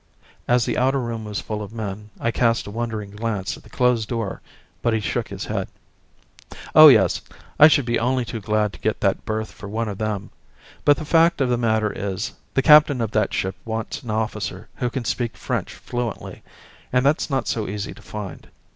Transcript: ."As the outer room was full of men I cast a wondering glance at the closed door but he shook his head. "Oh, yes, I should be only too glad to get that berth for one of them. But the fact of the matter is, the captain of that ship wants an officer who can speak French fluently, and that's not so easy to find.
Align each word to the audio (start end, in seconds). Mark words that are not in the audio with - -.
."As 0.47 0.65
the 0.65 0.79
outer 0.79 0.99
room 0.99 1.25
was 1.25 1.39
full 1.39 1.61
of 1.61 1.71
men 1.71 2.09
I 2.19 2.31
cast 2.31 2.65
a 2.65 2.71
wondering 2.71 3.11
glance 3.11 3.55
at 3.55 3.61
the 3.61 3.69
closed 3.69 4.09
door 4.09 4.41
but 4.81 4.95
he 4.95 4.99
shook 4.99 5.27
his 5.27 5.45
head. 5.45 5.67
"Oh, 6.73 6.87
yes, 6.87 7.21
I 7.59 7.67
should 7.67 7.85
be 7.85 7.99
only 7.99 8.25
too 8.25 8.41
glad 8.41 8.73
to 8.73 8.79
get 8.79 8.99
that 9.01 9.25
berth 9.25 9.51
for 9.51 9.69
one 9.69 9.87
of 9.87 9.99
them. 9.99 10.31
But 10.85 10.97
the 10.97 11.05
fact 11.05 11.39
of 11.39 11.49
the 11.49 11.55
matter 11.57 11.93
is, 11.93 12.31
the 12.55 12.63
captain 12.63 12.99
of 12.99 13.11
that 13.11 13.31
ship 13.31 13.55
wants 13.63 14.01
an 14.01 14.09
officer 14.09 14.69
who 14.77 14.89
can 14.89 15.05
speak 15.05 15.37
French 15.37 15.71
fluently, 15.71 16.41
and 16.91 17.05
that's 17.05 17.29
not 17.29 17.47
so 17.47 17.67
easy 17.69 17.93
to 17.93 18.01
find. 18.01 18.47